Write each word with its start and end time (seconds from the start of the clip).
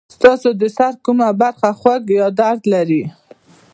ستاسو 0.15 0.49
د 0.61 0.63
سر 0.77 0.93
کومه 1.05 1.27
برخه 1.41 1.69
خوږ 1.79 2.01
یا 2.19 2.27
درد 2.39 2.61
لري؟ 2.73 3.03